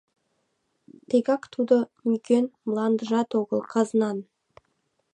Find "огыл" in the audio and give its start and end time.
3.39-3.61